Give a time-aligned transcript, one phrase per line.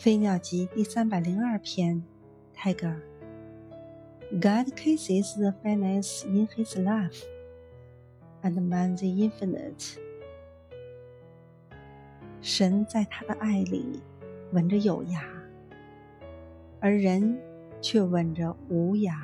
[0.02, 2.02] 《飞鸟集》第三百零二篇，
[2.54, 3.02] 泰戈尔。
[4.30, 7.22] God kisses the finite in His love,
[8.40, 9.98] and man the infinite。
[12.40, 14.00] 神在他的爱里
[14.52, 15.20] 吻着有涯，
[16.80, 17.38] 而人
[17.82, 19.14] 却吻着无涯。